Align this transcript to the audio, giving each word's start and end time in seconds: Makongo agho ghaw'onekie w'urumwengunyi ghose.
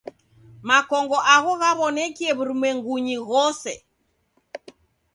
Makongo 0.67 1.17
agho 1.33 1.51
ghaw'onekie 1.61 2.31
w'urumwengunyi 2.37 3.15
ghose. 3.29 3.73